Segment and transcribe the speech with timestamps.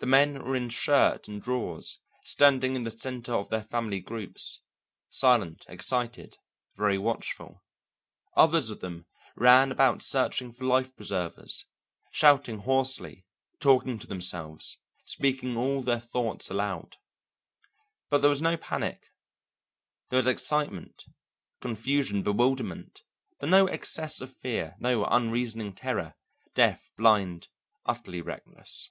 [0.00, 4.60] The men were in shirt and drawers, standing in the centre of their family groups,
[5.08, 6.36] silent, excited,
[6.76, 7.64] very watchful;
[8.36, 11.64] others of them ran about searching for life preservers,
[12.10, 13.24] shouting hoarsely,
[13.60, 16.98] talking to themselves, speaking all their thoughts aloud.
[18.10, 19.10] But there was no panic;
[20.10, 21.06] there was excitement,
[21.62, 23.04] confusion, bewilderment,
[23.40, 26.14] but no excess of fear, no unreasoning terror,
[26.54, 27.48] deaf, blind,
[27.86, 28.90] utterly reckless.